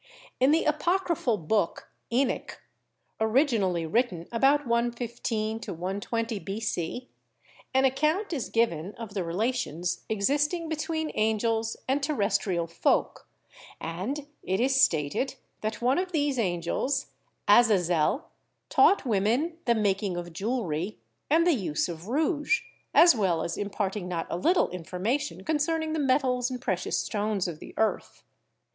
[0.39, 2.59] In the apocryphal book "Enoch,"
[3.19, 7.07] originally written about 1 15 120 B.C.,
[7.71, 13.27] an account is given of the relations existing between angels and ter restrial folk,
[13.79, 17.11] and it is stated that one of these angels,
[17.47, 18.25] Azazel,
[18.69, 20.97] taught women the making of jewelry
[21.29, 25.93] and the use of rouge, as well as imparting not a little information con cerning
[25.93, 28.23] the metals and precious stones of the earth.